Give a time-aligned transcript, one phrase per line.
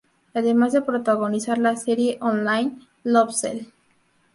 [0.33, 3.67] Además de protagonizar la serie online "Love Cell".